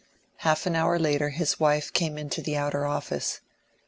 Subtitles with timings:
[0.37, 3.39] Half an hour later his wife came into the outer office.